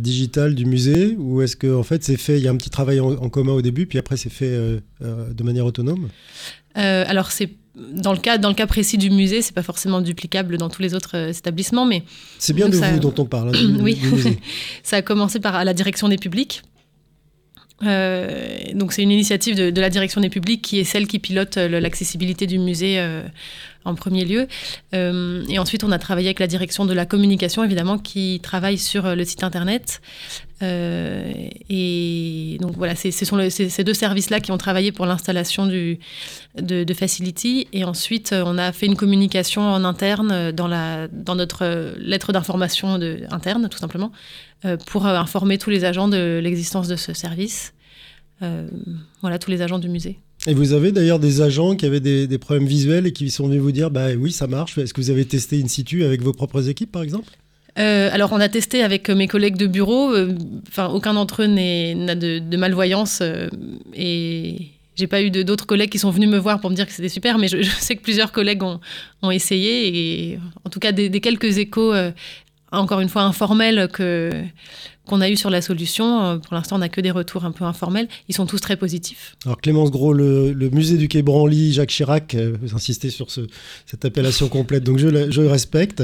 digitales 0.00 0.54
du 0.54 0.64
musée, 0.64 1.16
ou 1.18 1.42
est-ce 1.42 1.56
que 1.56 1.72
en 1.72 1.82
fait 1.82 2.02
c'est 2.02 2.16
fait, 2.16 2.38
il 2.38 2.44
y 2.44 2.48
a 2.48 2.50
un 2.50 2.56
petit 2.56 2.70
travail 2.70 2.98
en, 2.98 3.10
en 3.10 3.28
commun 3.28 3.52
au 3.52 3.62
début, 3.62 3.86
puis 3.86 3.98
après 3.98 4.16
c'est 4.16 4.32
fait 4.32 4.80
de 5.00 5.42
manière 5.42 5.66
autonome? 5.66 6.08
Alors 6.74 7.30
c'est 7.30 7.50
dans 7.76 8.12
le 8.12 8.18
cas, 8.18 8.38
dans 8.38 8.48
le 8.48 8.54
cas 8.54 8.66
précis 8.66 8.98
du 8.98 9.10
musée, 9.10 9.42
c'est 9.42 9.54
pas 9.54 9.62
forcément 9.62 10.00
duplicable 10.00 10.58
dans 10.58 10.68
tous 10.68 10.82
les 10.82 10.94
autres 10.94 11.16
euh, 11.16 11.32
établissements, 11.32 11.86
mais 11.86 12.04
c'est 12.38 12.52
bien 12.52 12.68
de 12.68 12.76
vous 12.76 13.00
dont 13.00 13.14
on 13.18 13.24
parle. 13.24 13.54
Hein, 13.54 13.76
oui, 13.80 13.98
ça 14.82 14.96
a 14.96 15.02
commencé 15.02 15.40
par 15.40 15.64
la 15.64 15.74
direction 15.74 16.08
des 16.08 16.18
publics. 16.18 16.62
Euh, 17.82 18.56
donc 18.74 18.92
c'est 18.92 19.02
une 19.02 19.10
initiative 19.10 19.56
de, 19.56 19.80
la 19.80 19.90
direction 19.90 20.20
des 20.20 20.30
publics 20.30 20.62
qui 20.62 20.78
est 20.78 20.84
celle 20.84 21.08
qui 21.08 21.18
pilote 21.18 21.56
euh, 21.56 21.80
l'accessibilité 21.80 22.46
du 22.46 22.60
musée 22.60 23.04
en 23.84 23.94
premier 23.94 24.24
lieu. 24.24 24.46
et 24.92 25.58
ensuite, 25.58 25.84
on 25.84 25.92
a 25.92 25.98
travaillé 25.98 26.28
avec 26.28 26.40
la 26.40 26.46
direction 26.46 26.86
de 26.86 26.92
la 26.92 27.06
communication, 27.06 27.64
évidemment, 27.64 27.98
qui 27.98 28.40
travaille 28.42 28.78
sur 28.78 29.14
le 29.14 29.24
site 29.24 29.44
internet. 29.44 30.00
et 30.62 32.56
donc 32.60 32.76
voilà, 32.76 32.94
ce 32.96 33.10
sont 33.10 33.50
ces 33.50 33.84
deux 33.84 33.94
services-là 33.94 34.40
qui 34.40 34.52
ont 34.52 34.58
travaillé 34.58 34.92
pour 34.92 35.06
l'installation 35.06 35.66
de, 35.66 35.98
de, 36.60 36.94
Facility. 36.94 37.66
Et 37.72 37.84
ensuite, 37.84 38.32
on 38.32 38.56
a 38.58 38.72
fait 38.72 38.86
une 38.86 38.96
communication 38.96 39.62
en 39.62 39.84
interne 39.84 40.52
dans, 40.52 40.68
la, 40.68 41.08
dans 41.08 41.34
notre 41.34 41.94
lettre 41.98 42.32
d'information 42.32 42.94
interne, 43.30 43.68
tout 43.68 43.78
simplement, 43.78 44.12
pour 44.86 45.06
informer 45.06 45.58
tous 45.58 45.70
les 45.70 45.84
agents 45.84 46.08
de 46.08 46.40
l'existence 46.42 46.88
de 46.88 46.96
ce 46.96 47.12
service. 47.12 47.74
Euh, 48.42 48.68
voilà, 49.20 49.38
tous 49.38 49.50
les 49.50 49.62
agents 49.62 49.78
du 49.78 49.88
musée. 49.88 50.18
Et 50.46 50.52
vous 50.52 50.72
avez 50.72 50.92
d'ailleurs 50.92 51.18
des 51.18 51.40
agents 51.40 51.74
qui 51.74 51.86
avaient 51.86 52.00
des, 52.00 52.38
problèmes 52.38 52.66
visuels 52.66 53.06
et 53.06 53.12
qui 53.12 53.30
sont 53.30 53.46
venus 53.46 53.62
vous 53.62 53.72
dire 53.72 53.90
bah 53.90 54.08
oui, 54.18 54.30
ça 54.30 54.46
marche. 54.46 54.76
Est-ce 54.76 54.92
que 54.92 55.00
vous 55.00 55.10
avez 55.10 55.24
testé 55.24 55.60
in 55.62 55.68
situ 55.68 56.04
avec 56.04 56.22
vos 56.22 56.32
propres 56.32 56.68
équipes, 56.68 56.92
par 56.92 57.02
exemple? 57.02 57.32
Euh, 57.78 58.10
alors, 58.12 58.32
on 58.32 58.40
a 58.40 58.48
testé 58.48 58.82
avec 58.82 59.08
mes 59.08 59.26
collègues 59.26 59.56
de 59.56 59.66
bureau. 59.66 60.12
Euh, 60.12 60.34
enfin, 60.68 60.88
aucun 60.88 61.14
d'entre 61.14 61.42
eux 61.42 61.46
n'a 61.46 62.14
de, 62.14 62.56
malvoyance 62.56 63.22
et 63.94 64.68
j'ai 64.96 65.06
pas 65.06 65.22
eu 65.22 65.30
d'autres 65.30 65.66
collègues 65.66 65.90
qui 65.90 65.98
sont 65.98 66.10
venus 66.10 66.28
me 66.28 66.38
voir 66.38 66.60
pour 66.60 66.70
me 66.70 66.76
dire 66.76 66.86
que 66.86 66.92
c'était 66.92 67.08
super, 67.08 67.38
mais 67.38 67.48
je, 67.48 67.62
sais 67.62 67.96
que 67.96 68.02
plusieurs 68.02 68.30
collègues 68.30 68.62
ont, 68.62 69.30
essayé 69.30 69.88
et 69.88 70.38
en 70.64 70.70
tout 70.70 70.78
cas 70.78 70.92
des, 70.92 71.08
des 71.08 71.20
quelques 71.20 71.58
échos, 71.58 71.92
encore 72.70 73.00
une 73.00 73.08
fois 73.08 73.22
informels 73.22 73.88
que 73.92 74.30
qu'on 75.06 75.20
a 75.20 75.28
eu 75.28 75.36
sur 75.36 75.50
la 75.50 75.60
solution. 75.60 76.22
Euh, 76.22 76.36
pour 76.38 76.54
l'instant, 76.54 76.76
on 76.76 76.78
n'a 76.78 76.88
que 76.88 77.00
des 77.00 77.10
retours 77.10 77.44
un 77.44 77.52
peu 77.52 77.64
informels. 77.64 78.08
Ils 78.28 78.34
sont 78.34 78.46
tous 78.46 78.60
très 78.60 78.76
positifs. 78.76 79.36
Alors 79.44 79.60
Clémence 79.60 79.90
Gros, 79.90 80.12
le, 80.12 80.54
musée 80.70 80.96
du 80.96 81.08
Quai 81.08 81.22
Branly, 81.22 81.72
Jacques 81.72 81.90
Chirac, 81.90 82.34
euh, 82.34 82.56
vous 82.60 82.74
insistez 82.74 83.10
sur 83.10 83.30
ce, 83.30 83.42
cette 83.86 84.04
appellation 84.04 84.48
complète, 84.48 84.84
donc 84.84 84.98
je, 84.98 85.30
je 85.30 85.40
respecte. 85.42 86.02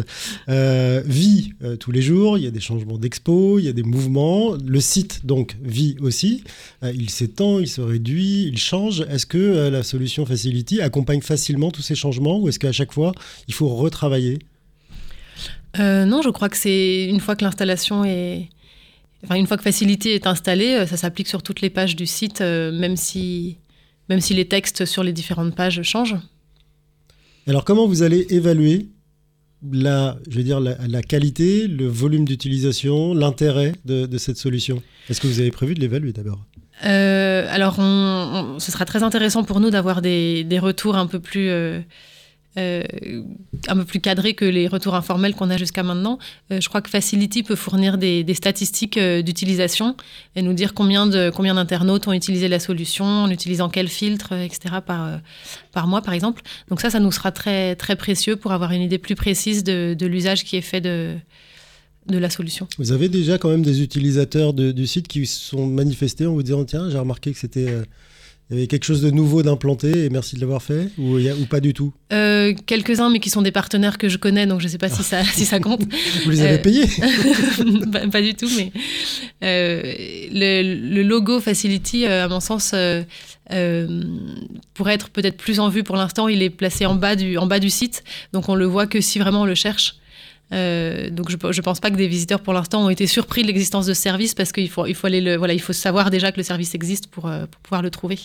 Euh, 0.48 1.02
vit 1.04 1.52
tous 1.78 1.92
les 1.92 2.02
jours, 2.02 2.38
il 2.38 2.44
y 2.44 2.46
a 2.46 2.50
des 2.50 2.60
changements 2.60 2.98
d'expo, 2.98 3.58
il 3.58 3.64
y 3.64 3.68
a 3.68 3.72
des 3.72 3.82
mouvements. 3.82 4.54
Le 4.64 4.80
site, 4.80 5.24
donc, 5.24 5.56
vit 5.62 5.96
aussi. 6.00 6.44
il 6.82 7.10
s'étend, 7.10 7.58
il 7.58 7.68
se 7.68 7.80
réduit, 7.80 8.44
il 8.44 8.58
change. 8.58 9.00
Est-ce 9.08 9.26
que 9.26 9.68
la 9.68 9.82
solution 9.82 10.26
Facility 10.26 10.80
accompagne 10.80 11.20
facilement 11.20 11.70
tous 11.70 11.82
ces 11.82 11.94
changements 11.94 12.38
ou 12.38 12.48
est-ce 12.48 12.58
qu'à 12.58 12.72
chaque 12.72 12.92
fois, 12.92 13.12
il 13.48 13.54
faut 13.54 13.68
retravailler? 13.68 14.38
Non, 15.78 16.22
je 16.22 16.30
crois 16.30 16.48
que 16.48 16.56
c'est 16.56 17.06
une 17.06 17.20
fois 17.20 17.36
que 17.36 17.44
l'installation 17.44 18.04
est 18.04 18.48
une 19.30 19.46
fois 19.46 19.56
que 19.56 19.62
Facility 19.62 20.10
est 20.10 20.26
installée, 20.26 20.74
euh, 20.74 20.86
ça 20.86 20.96
s'applique 20.96 21.28
sur 21.28 21.42
toutes 21.42 21.60
les 21.60 21.70
pages 21.70 21.96
du 21.96 22.06
site, 22.06 22.40
euh, 22.40 22.72
même, 22.72 22.96
si, 22.96 23.58
même 24.08 24.20
si 24.20 24.34
les 24.34 24.46
textes 24.46 24.84
sur 24.84 25.02
les 25.02 25.12
différentes 25.12 25.54
pages 25.54 25.82
changent. 25.82 26.16
Alors, 27.46 27.64
comment 27.64 27.86
vous 27.86 28.02
allez 28.02 28.26
évaluer 28.30 28.88
la, 29.70 30.16
je 30.28 30.36
veux 30.36 30.42
dire, 30.42 30.60
la, 30.60 31.02
qualité, 31.02 31.66
le 31.66 31.86
volume 31.86 32.24
d'utilisation, 32.24 33.14
l'intérêt 33.14 33.74
de, 33.84 34.18
cette 34.18 34.36
solution? 34.36 34.82
Est-ce 35.08 35.20
que 35.20 35.26
vous 35.26 35.40
avez 35.40 35.50
prévu 35.50 35.74
de 35.74 35.80
l'évaluer 35.80 36.12
d'abord? 36.12 36.44
Euh, 36.84 37.46
Alors, 37.50 37.76
ce 37.76 38.72
sera 38.72 38.84
très 38.84 39.02
intéressant 39.02 39.44
pour 39.44 39.60
nous 39.60 39.70
d'avoir 39.70 40.00
des, 40.00 40.46
retours 40.60 40.96
un 40.96 41.06
peu 41.06 41.20
plus 41.20 41.48
euh, 41.50 41.80
un 42.56 43.76
peu 43.76 43.84
plus 43.84 44.00
cadré 44.00 44.34
que 44.34 44.44
les 44.44 44.66
retours 44.66 44.94
informels 44.94 45.34
qu'on 45.34 45.50
a 45.50 45.56
jusqu'à 45.56 45.82
maintenant. 45.82 46.18
Euh, 46.50 46.60
je 46.60 46.68
crois 46.68 46.82
que 46.82 46.90
Facility 46.90 47.42
peut 47.42 47.54
fournir 47.54 47.96
des, 47.96 48.24
statistiques 48.34 48.96
euh, 48.96 49.22
d'utilisation 49.22 49.96
et 50.34 50.42
nous 50.42 50.52
dire 50.52 50.74
combien 50.74 51.06
de 51.06 51.30
combien 51.34 51.54
d'internautes 51.54 52.08
ont 52.08 52.12
utilisé 52.12 52.48
la 52.48 52.58
solution, 52.58 53.04
en 53.04 53.30
utilisant 53.30 53.68
quel 53.68 53.88
filtre, 53.88 54.32
etc. 54.32 54.76
par 54.84 55.20
par 55.72 55.86
mois, 55.86 56.02
par 56.02 56.14
exemple. 56.14 56.42
Donc 56.68 56.80
ça, 56.80 56.90
ça 56.90 56.98
nous 56.98 57.12
sera 57.12 57.30
très 57.30 57.76
très 57.76 57.94
précieux 57.94 58.36
pour 58.36 58.52
avoir 58.52 58.72
une 58.72 58.82
idée 58.82 58.98
plus 58.98 59.14
précise 59.14 59.62
de, 59.62 59.96
l'usage 60.00 60.44
qui 60.44 60.56
est 60.56 60.62
fait 60.62 60.80
de 60.80 61.14
de 62.08 62.18
la 62.18 62.30
solution. 62.30 62.66
Vous 62.78 62.90
avez 62.92 63.08
déjà 63.08 63.38
quand 63.38 63.50
même 63.50 63.62
des 63.62 63.82
utilisateurs 63.82 64.54
du 64.54 64.86
site 64.86 65.06
qui 65.06 65.26
sont 65.26 65.66
manifestés 65.66 66.26
en 66.26 66.32
vous 66.32 66.42
disant 66.42 66.64
tiens 66.64 66.90
j'ai 66.90 66.98
remarqué 66.98 67.32
que 67.32 67.38
c'était 67.38 67.68
Il 68.50 68.56
y 68.56 68.58
avait 68.58 68.66
quelque 68.66 68.84
chose 68.84 69.00
de 69.00 69.12
nouveau 69.12 69.44
d'implanté 69.44 70.06
et 70.06 70.10
merci 70.10 70.34
de 70.34 70.40
l'avoir 70.40 70.60
fait 70.60 70.88
ou, 70.98 71.18
ou 71.18 71.46
pas 71.48 71.60
du 71.60 71.72
tout? 71.72 71.92
Euh, 72.12 72.52
Quelques-uns, 72.66 73.08
mais 73.08 73.20
qui 73.20 73.30
sont 73.30 73.42
des 73.42 73.52
partenaires 73.52 73.96
que 73.96 74.08
je 74.08 74.18
connais, 74.18 74.44
donc 74.44 74.58
je 74.58 74.64
ne 74.64 74.70
sais 74.70 74.78
pas 74.78 74.88
si, 74.88 75.04
ça, 75.04 75.22
si 75.22 75.44
ça 75.44 75.60
compte. 75.60 75.82
Vous 76.24 76.30
les 76.30 76.40
avez 76.40 76.54
euh, 76.54 76.58
payés? 76.58 76.86
Pas, 78.10 78.20
du 78.20 78.34
tout, 78.34 78.48
mais 78.56 78.72
euh, 79.44 79.80
le, 80.32 81.02
logo 81.02 81.38
Facility, 81.38 82.06
à 82.06 82.26
mon 82.26 82.40
sens, 82.40 82.74
pourrait 84.74 84.94
être 84.94 85.10
peut-être 85.10 85.36
plus 85.36 85.60
en 85.60 85.68
vue 85.68 85.84
pour 85.84 85.94
l'instant. 85.94 86.26
Il 86.26 86.42
est 86.42 86.50
placé 86.50 86.86
en 86.86 86.96
bas, 86.96 87.14
du, 87.14 87.38
en 87.38 87.46
bas 87.46 87.60
du 87.60 87.70
site, 87.70 88.02
donc 88.32 88.48
on 88.48 88.56
le 88.56 88.64
voit 88.64 88.88
que 88.88 89.00
si 89.00 89.20
vraiment 89.20 89.42
on 89.42 89.46
le 89.46 89.54
cherche. 89.54 89.94
Donc 90.50 91.30
je 91.30 91.36
ne 91.36 91.62
pense 91.62 91.80
pas 91.80 91.90
que 91.90 91.96
des 91.96 92.08
visiteurs 92.08 92.40
pour 92.40 92.52
l'instant 92.52 92.84
ont 92.84 92.90
été 92.90 93.06
surpris 93.06 93.42
de 93.42 93.46
l'existence 93.46 93.86
de 93.86 93.94
ce 93.94 94.00
service 94.00 94.34
parce 94.34 94.52
qu'il 94.52 94.68
faut, 94.68 94.86
il 94.86 94.94
faut, 94.94 95.06
aller 95.06 95.20
le, 95.20 95.36
voilà, 95.36 95.54
il 95.54 95.60
faut 95.60 95.72
savoir 95.72 96.10
déjà 96.10 96.32
que 96.32 96.38
le 96.38 96.42
service 96.42 96.74
existe 96.74 97.06
pour, 97.06 97.22
pour 97.22 97.60
pouvoir 97.62 97.82
le 97.82 97.90
trouver. 97.90 98.18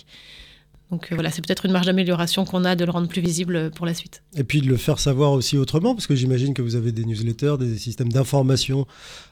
Donc 0.91 1.11
euh, 1.11 1.15
voilà, 1.15 1.31
c'est 1.31 1.43
peut-être 1.43 1.65
une 1.65 1.71
marge 1.71 1.87
d'amélioration 1.87 2.45
qu'on 2.45 2.63
a 2.63 2.75
de 2.75 2.85
le 2.85 2.91
rendre 2.91 3.07
plus 3.07 3.21
visible 3.21 3.71
pour 3.71 3.85
la 3.85 3.93
suite. 3.93 4.21
Et 4.37 4.43
puis 4.43 4.61
de 4.61 4.67
le 4.67 4.77
faire 4.77 4.99
savoir 4.99 5.31
aussi 5.31 5.57
autrement, 5.57 5.95
parce 5.95 6.05
que 6.05 6.15
j'imagine 6.15 6.53
que 6.53 6.61
vous 6.61 6.75
avez 6.75 6.91
des 6.91 7.05
newsletters, 7.05 7.55
des 7.59 7.77
systèmes 7.77 8.11
d'information 8.11 8.85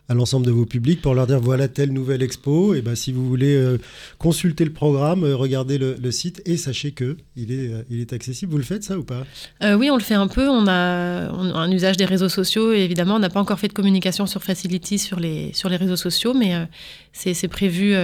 à 0.10 0.16
l'ensemble 0.16 0.46
de 0.46 0.52
vos 0.52 0.66
publics 0.66 1.02
pour 1.02 1.14
leur 1.14 1.28
dire 1.28 1.40
voilà 1.40 1.68
telle 1.68 1.94
nouvelle 1.94 2.24
expo. 2.24 2.74
Et 2.74 2.82
ben 2.82 2.96
si 2.96 3.12
vous 3.12 3.28
voulez 3.28 3.56
euh, 3.56 3.78
consulter 4.18 4.66
le 4.66 4.74
programme, 4.74 5.24
euh, 5.24 5.36
regardez 5.36 5.78
le, 5.78 6.12
site 6.12 6.42
et 6.46 6.58
sachez 6.58 6.92
que 6.92 7.18
il 7.36 7.52
est, 7.52 7.72
il 7.90 8.00
est 8.00 8.14
accessible. 8.14 8.52
Vous 8.52 8.58
le 8.58 8.64
faites 8.64 8.84
ça 8.84 8.98
ou 8.98 9.04
pas? 9.04 9.24
Oui, 9.62 9.90
on 9.90 9.96
le 9.96 10.04
fait 10.04 10.14
un 10.16 10.28
peu. 10.28 10.48
On 10.50 10.68
a, 10.68 11.30
un 11.30 11.72
usage 11.72 11.98
des 11.98 12.06
réseaux 12.06 12.30
sociaux 12.30 12.74
et 12.74 12.80
évidemment 12.80 13.16
on 13.16 13.20
n'a 13.20 13.30
pas 13.30 13.40
encore 13.40 13.60
fait 13.60 13.68
de 13.68 13.74
communication 13.74 14.26
sur 14.26 14.44
Facility 14.44 15.00
sur 15.00 15.20
les, 15.20 15.52
sur 15.54 15.70
les 15.70 15.78
réseaux 15.78 15.96
sociaux, 15.96 16.34
mais 16.34 16.54
c'est 17.14 17.48
prévu 17.48 17.96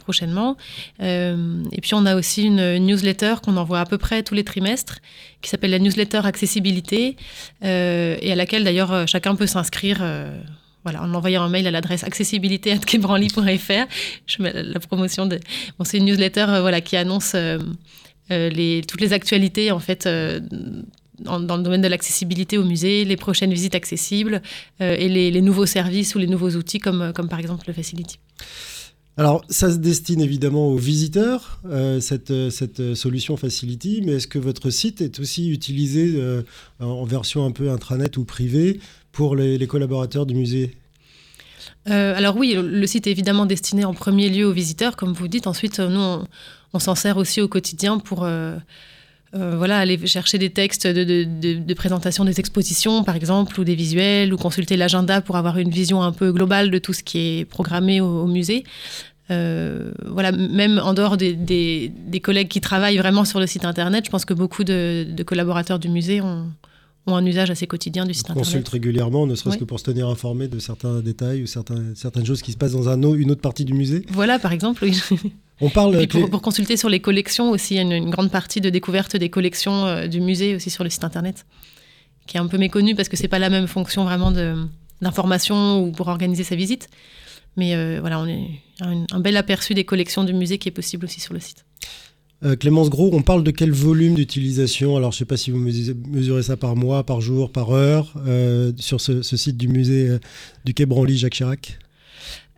prochainement. 0.00 0.56
et 1.00 1.80
puis 1.82 1.94
on 1.94 2.06
a 2.06 2.16
aussi 2.16 2.44
une, 2.44 2.78
newsletter 2.78 3.34
qu'on 3.42 3.56
envoie 3.56 3.80
à 3.80 3.86
peu 3.86 3.98
près 3.98 4.22
tous 4.22 4.34
les 4.34 4.44
trimestres, 4.44 4.98
qui 5.42 5.50
s'appelle 5.50 5.70
la 5.70 5.78
newsletter 5.78 6.22
accessibilité, 6.24 7.16
euh, 7.64 8.16
et 8.20 8.32
à 8.32 8.34
laquelle 8.34 8.64
d'ailleurs 8.64 8.92
euh, 8.92 9.06
chacun 9.06 9.34
peut 9.34 9.46
s'inscrire. 9.46 9.98
Euh, 10.00 10.36
voilà, 10.84 11.02
en 11.02 11.14
envoyant 11.14 11.42
un 11.42 11.48
mail 11.48 11.66
à 11.66 11.70
l'adresse 11.70 12.04
accessibilité.quebranly.fr. 12.04 13.86
Je 14.26 14.42
mets 14.42 14.52
la 14.52 14.80
promotion 14.80 15.24
de. 15.24 15.40
Bon, 15.78 15.84
c'est 15.84 15.96
une 15.96 16.04
newsletter 16.04 16.44
voilà, 16.60 16.82
qui 16.82 16.98
annonce 16.98 17.34
les, 18.28 18.82
toutes 18.86 19.00
les 19.00 19.14
actualités 19.14 19.70
en 19.70 19.78
fait. 19.78 20.06
Dans, 21.20 21.38
le 21.38 21.62
domaine 21.62 21.82
de 21.82 21.88
l'accessibilité 21.88 22.58
au 22.58 22.64
musée, 22.64 23.04
les 23.04 23.16
prochaines 23.16 23.52
visites 23.52 23.76
accessibles 23.76 24.42
et 24.80 25.08
les, 25.08 25.30
les, 25.30 25.40
nouveaux 25.42 25.66
services 25.66 26.16
ou 26.16 26.18
les 26.18 26.26
nouveaux 26.26 26.50
outils 26.50 26.80
comme, 26.80 27.12
comme 27.14 27.28
par 27.28 27.38
exemple 27.38 27.64
le 27.68 27.72
Facility. 27.72 28.18
Alors, 29.16 29.44
ça 29.48 29.70
se 29.70 29.76
destine 29.76 30.20
évidemment 30.20 30.68
aux 30.68 30.76
visiteurs, 30.76 31.60
euh, 31.66 32.00
cette, 32.00 32.32
euh, 32.32 32.50
cette, 32.50 32.80
euh, 32.80 32.94
solution 32.96 33.36
Facility, 33.36 34.02
mais 34.04 34.14
est-ce 34.14 34.26
que 34.26 34.40
votre 34.40 34.70
site 34.70 35.00
est 35.00 35.20
aussi 35.20 35.50
utilisé 35.50 36.20
en 36.80 37.04
version 37.04 37.46
un 37.46 37.52
peu 37.52 37.70
intranet 37.70 38.16
ou 38.16 38.24
privée 38.24 38.80
pour 39.12 39.36
les, 39.36 39.64
collaborateurs 39.66 40.26
du 40.26 40.34
musée? 40.34 40.76
Alors 41.86 42.36
oui, 42.36 42.56
le 42.56 42.86
site 42.86 43.06
est 43.06 43.10
évidemment 43.10 43.46
destiné 43.46 43.84
en 43.84 43.94
premier 43.94 44.30
lieu 44.30 44.46
aux 44.46 44.52
visiteurs, 44.52 44.96
comme 44.96 45.12
vous 45.12 45.28
dites. 45.28 45.46
Ensuite, 45.46 45.78
nous, 45.78 46.24
on, 46.72 46.78
s'en 46.78 46.94
sert 46.94 47.18
aussi 47.18 47.40
au 47.40 47.48
quotidien 47.48 47.98
pour 47.98 48.26
voilà, 49.34 49.78
aller 49.78 50.06
chercher 50.06 50.38
des 50.38 50.50
textes 50.50 50.86
de, 50.86 51.74
présentation 51.74 52.24
des 52.24 52.38
expositions, 52.38 53.02
par 53.02 53.16
exemple, 53.16 53.58
ou 53.58 53.64
des 53.64 53.74
visuels, 53.74 54.32
ou 54.32 54.36
consulter 54.36 54.76
l'agenda 54.76 55.20
pour 55.20 55.36
avoir 55.36 55.58
une 55.58 55.70
vision 55.70 56.02
un 56.02 56.12
peu 56.12 56.32
globale 56.32 56.70
de 56.70 56.78
tout 56.78 56.92
ce 56.92 57.02
qui 57.02 57.18
est 57.18 57.44
programmé 57.44 58.00
au 58.00 58.26
musée. 58.26 58.64
Euh, 59.30 59.92
voilà, 60.06 60.32
même 60.32 60.78
en 60.78 60.92
dehors 60.92 61.16
des, 61.16 61.32
des, 61.32 62.20
collègues 62.20 62.48
qui 62.48 62.60
travaillent 62.60 62.98
vraiment 62.98 63.24
sur 63.24 63.40
le 63.40 63.46
site 63.46 63.64
internet, 63.64 64.04
je 64.04 64.10
pense 64.10 64.24
que 64.24 64.34
beaucoup 64.34 64.64
de, 64.64 65.06
collaborateurs 65.24 65.78
du 65.78 65.88
musée 65.88 66.20
ont, 66.20 66.46
ont, 67.06 67.16
un 67.16 67.24
usage 67.24 67.50
assez 67.50 67.66
quotidien 67.66 68.06
du 68.06 68.14
site 68.14 68.30
internet. 68.30 68.44
Consulte 68.44 68.68
régulièrement, 68.68 69.26
ne 69.26 69.34
serait-ce 69.34 69.58
que 69.58 69.64
pour 69.64 69.78
se 69.78 69.84
tenir 69.84 70.08
informé 70.08 70.48
de 70.48 70.58
certains 70.58 71.00
détails 71.00 71.42
ou 71.42 71.46
certains, 71.46 71.94
certaines 71.94 72.26
choses 72.26 72.42
qui 72.42 72.52
se 72.52 72.56
passent 72.56 72.72
dans 72.72 72.88
un, 72.88 73.00
une 73.14 73.30
autre 73.30 73.40
partie 73.40 73.64
du 73.64 73.74
musée. 73.74 74.04
Voilà, 74.10 74.38
par 74.38 74.52
exemple. 74.52 74.84
Oui. 74.84 75.00
On 75.60 75.70
parle 75.70 76.06
pour, 76.08 76.28
pour, 76.30 76.42
consulter 76.42 76.76
sur 76.76 76.88
les 76.88 77.00
collections 77.00 77.50
aussi, 77.50 77.74
il 77.74 77.76
y 77.76 77.80
a 77.80 77.96
une, 77.96 78.10
grande 78.10 78.30
partie 78.30 78.60
de 78.60 78.70
découverte 78.70 79.16
des 79.16 79.30
collections 79.30 79.86
euh, 79.86 80.08
du 80.08 80.20
musée 80.20 80.56
aussi 80.56 80.68
sur 80.68 80.82
le 80.82 80.90
site 80.90 81.04
internet, 81.04 81.46
qui 82.26 82.36
est 82.36 82.40
un 82.40 82.48
peu 82.48 82.58
méconnue 82.58 82.96
parce 82.96 83.08
que 83.08 83.16
c'est 83.16 83.28
pas 83.28 83.38
la 83.38 83.50
même 83.50 83.68
fonction 83.68 84.02
vraiment 84.02 84.32
d'information 85.00 85.80
ou 85.80 85.92
pour 85.92 86.08
organiser 86.08 86.42
sa 86.42 86.56
visite. 86.56 86.88
Mais 87.56 87.76
euh, 87.76 87.98
voilà, 88.00 88.18
on 88.18 88.26
est 88.26 88.48
un, 88.80 89.04
un, 89.12 89.20
bel 89.20 89.36
aperçu 89.36 89.74
des 89.74 89.84
collections 89.84 90.24
du 90.24 90.34
musée 90.34 90.58
qui 90.58 90.68
est 90.68 90.72
possible 90.72 91.04
aussi 91.04 91.20
sur 91.20 91.32
le 91.32 91.38
site. 91.38 91.64
Euh, 92.44 92.56
Clémence 92.56 92.90
Gros, 92.90 93.10
on 93.12 93.22
parle 93.22 93.42
de 93.42 93.50
quel 93.50 93.72
volume 93.72 94.14
d'utilisation? 94.14 94.96
Alors, 94.96 95.12
je 95.12 95.16
ne 95.16 95.18
sais 95.20 95.24
pas 95.24 95.36
si 95.36 95.50
vous 95.50 95.58
mesurez 95.58 96.42
ça 96.42 96.56
par 96.56 96.76
mois, 96.76 97.04
par 97.04 97.20
jour, 97.20 97.50
par 97.50 97.70
heure, 97.70 98.12
euh, 98.26 98.72
sur 98.78 99.00
ce, 99.00 99.22
site 99.22 99.56
du 99.56 99.68
musée 99.68 100.18
du 100.64 100.74
Quai 100.74 100.86
Branly, 100.86 101.16
Jacques 101.16 101.34
Chirac? 101.34 101.78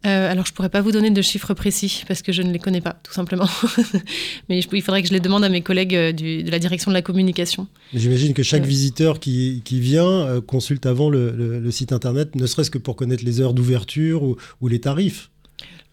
Euh, 0.06 0.30
alors, 0.30 0.46
je 0.46 0.52
ne 0.52 0.54
pourrais 0.54 0.68
pas 0.68 0.82
vous 0.82 0.92
donner 0.92 1.10
de 1.10 1.22
chiffres 1.22 1.52
précis 1.54 2.04
parce 2.06 2.22
que 2.22 2.30
je 2.30 2.42
ne 2.42 2.52
les 2.52 2.58
connais 2.60 2.80
pas, 2.80 2.96
tout 3.02 3.12
simplement. 3.12 3.48
Mais 4.48 4.60
il 4.60 4.82
faudrait 4.82 5.02
que 5.02 5.08
je 5.08 5.12
les 5.12 5.20
demande 5.20 5.42
à 5.42 5.48
mes 5.48 5.62
collègues 5.62 5.96
euh, 5.96 6.12
de 6.12 6.48
la 6.48 6.58
direction 6.60 6.90
de 6.90 6.94
la 6.94 7.02
communication. 7.02 7.66
J'imagine 7.92 8.32
que 8.32 8.44
chaque 8.44 8.62
euh. 8.62 8.66
visiteur 8.66 9.18
qui, 9.18 9.62
vient 9.68 10.40
consulte 10.46 10.86
avant 10.86 11.10
le, 11.10 11.70
site 11.70 11.92
internet, 11.92 12.36
ne 12.36 12.46
serait-ce 12.46 12.70
que 12.70 12.78
pour 12.78 12.94
connaître 12.94 13.24
les 13.24 13.40
heures 13.40 13.54
d'ouverture 13.54 14.22
ou, 14.22 14.68
les 14.68 14.80
tarifs. 14.80 15.30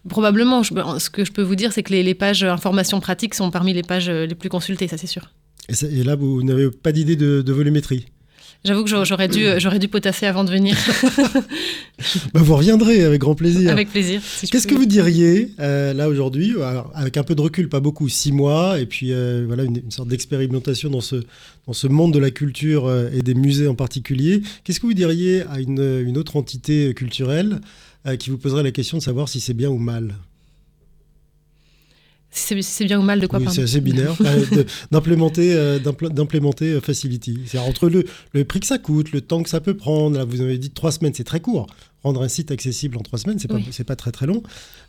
Probablement. 0.08 0.62
ce 0.62 1.10
que 1.10 1.24
je 1.24 1.32
peux 1.32 1.42
vous 1.42 1.56
dire, 1.56 1.72
c'est 1.72 1.82
que 1.82 1.92
les, 1.92 2.14
pages 2.14 2.44
informations 2.44 3.00
pratiques 3.00 3.34
sont 3.34 3.50
parmi 3.50 3.72
les 3.72 3.82
pages 3.82 4.10
les 4.10 4.34
plus 4.34 4.48
consultées, 4.48 4.88
ça 4.88 4.98
c'est 4.98 5.06
sûr. 5.06 5.30
Et, 5.68 6.04
là, 6.04 6.14
vous 6.14 6.42
n'avez 6.42 6.70
pas 6.70 6.92
d'idée 6.92 7.16
de 7.16 7.52
volumétrie 7.52 8.06
J'avoue 8.66 8.82
que 8.82 9.04
j'aurais 9.04 9.28
dû, 9.28 9.44
j'aurais 9.58 9.78
dû 9.78 9.88
potasser 9.88 10.24
avant 10.24 10.42
de 10.42 10.50
venir. 10.50 10.74
bah 12.32 12.40
vous 12.40 12.56
reviendrez 12.56 13.04
avec 13.04 13.20
grand 13.20 13.34
plaisir. 13.34 13.70
Avec 13.70 13.90
plaisir. 13.90 14.22
Qu'est-ce 14.50 14.66
que 14.66 14.74
vous 14.74 14.86
diriez 14.86 15.50
euh, 15.60 15.92
là 15.92 16.08
aujourd'hui, 16.08 16.54
avec 16.94 17.18
un 17.18 17.24
peu 17.24 17.34
de 17.34 17.42
recul, 17.42 17.68
pas 17.68 17.80
beaucoup, 17.80 18.08
six 18.08 18.32
mois, 18.32 18.80
et 18.80 18.86
puis 18.86 19.12
euh, 19.12 19.44
voilà 19.46 19.64
une, 19.64 19.90
sorte 19.90 20.08
d'expérimentation 20.08 20.88
dans 20.88 21.02
ce, 21.02 21.16
dans 21.66 21.74
ce 21.74 21.86
monde 21.88 22.14
de 22.14 22.18
la 22.18 22.30
culture 22.30 22.86
euh, 22.86 23.10
et 23.12 23.20
des 23.20 23.34
musées 23.34 23.68
en 23.68 23.74
particulier. 23.74 24.40
Qu'est-ce 24.64 24.80
que 24.80 24.86
vous 24.86 24.94
diriez 24.94 25.42
à 25.42 25.60
une, 25.60 26.02
une 26.06 26.16
autre 26.16 26.36
entité 26.36 26.94
culturelle 26.94 27.60
qui 28.18 28.30
vous 28.30 28.38
poserait 28.38 28.62
la 28.62 28.70
question 28.70 28.98
de 28.98 29.02
savoir 29.02 29.28
si 29.28 29.40
c'est 29.40 29.54
bien 29.54 29.70
ou 29.70 29.78
mal 29.78 30.14
c'est 32.34 32.84
bien 32.84 32.98
ou 32.98 33.02
mal 33.02 33.20
de 33.20 33.26
quoi 33.26 33.38
oui, 33.38 33.46
C'est 33.50 33.62
assez 33.62 33.80
binaire 33.80 34.16
d'implémenter 34.90 35.54
euh, 35.54 35.78
d'implémenter 35.78 36.72
euh, 36.72 36.80
Facility. 36.80 37.40
C'est 37.46 37.58
entre 37.58 37.88
le, 37.88 38.04
le 38.32 38.44
prix 38.44 38.60
que 38.60 38.66
ça 38.66 38.78
coûte, 38.78 39.12
le 39.12 39.20
temps 39.20 39.42
que 39.42 39.48
ça 39.48 39.60
peut 39.60 39.76
prendre. 39.76 40.18
Là, 40.18 40.24
vous 40.24 40.40
avez 40.40 40.58
dit 40.58 40.70
trois 40.70 40.92
semaines, 40.92 41.14
c'est 41.14 41.24
très 41.24 41.40
court 41.40 41.68
rendre 42.04 42.22
un 42.22 42.28
site 42.28 42.50
accessible 42.50 42.98
en 42.98 43.00
trois 43.00 43.18
semaines, 43.18 43.38
c'est 43.38 43.48
pas, 43.48 43.58
pas 43.86 43.96
très 43.96 44.12
très 44.12 44.26
long. 44.26 44.42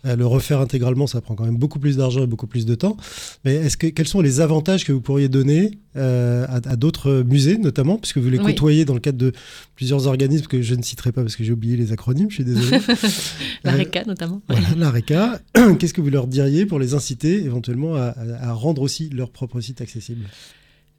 Euh, 0.05 0.15
le 0.15 0.27
refaire 0.27 0.59
intégralement, 0.59 1.07
ça 1.07 1.21
prend 1.21 1.33
quand 1.33 1.45
même 1.45 1.55
beaucoup 1.55 1.79
plus 1.79 1.97
d'argent 1.97 2.21
et 2.21 2.27
beaucoup 2.27 2.45
plus 2.45 2.65
de 2.65 2.75
temps. 2.75 2.97
Mais 3.45 3.55
est-ce 3.55 3.77
que 3.77 3.87
quels 3.87 4.07
sont 4.07 4.21
les 4.21 4.41
avantages 4.41 4.83
que 4.83 4.91
vous 4.91 5.01
pourriez 5.01 5.29
donner 5.29 5.79
euh, 5.95 6.45
à, 6.49 6.75
d'autres 6.75 7.23
musées, 7.25 7.57
notamment, 7.57 7.97
puisque 7.97 8.17
vous 8.17 8.29
les 8.29 8.37
côtoyez 8.37 8.83
dans 8.83 8.93
le 8.93 8.99
cadre 8.99 9.17
de 9.17 9.31
plusieurs 9.75 10.07
organismes 10.07 10.47
que 10.47 10.61
je 10.61 10.75
ne 10.75 10.83
citerai 10.83 11.13
pas 11.13 11.21
parce 11.21 11.37
que 11.37 11.43
j'ai 11.45 11.53
oublié 11.53 11.77
les 11.77 11.93
acronymes, 11.93 12.29
je 12.29 12.35
suis 12.35 12.43
désolé. 12.43 12.79
L'ARECA 13.63 14.03
notamment. 14.05 14.41
Voilà, 14.49 14.67
l'ARECA. 14.77 15.39
Qu'est-ce 15.79 15.93
que 15.93 16.01
vous 16.01 16.09
leur 16.09 16.27
diriez 16.27 16.65
pour 16.65 16.79
les 16.79 16.93
inciter 16.93 17.34
éventuellement 17.43 17.95
à, 17.95 18.13
à 18.41 18.53
rendre 18.53 18.81
aussi 18.81 19.09
leur 19.09 19.31
propre 19.31 19.59
site 19.61 19.81
accessible 19.81 20.25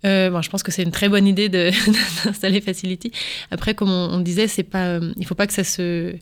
euh, 0.04 0.30
bon, 0.30 0.42
je 0.42 0.50
pense 0.50 0.62
que 0.62 0.72
c'est 0.72 0.82
une 0.82 0.90
très 0.90 1.08
bonne 1.08 1.26
idée 1.26 1.48
d'installer 2.24 2.60
Facility. 2.60 3.12
Après, 3.50 3.74
comme 3.74 3.90
on, 3.90 4.20
disait, 4.20 4.48
c'est 4.48 4.62
pas, 4.62 4.86
euh, 4.86 5.12
il 5.16 5.26
faut 5.26 5.34
pas 5.34 5.46
que 5.46 5.52
ça 5.52 5.64
se, 5.64 5.82
euh, 5.82 6.12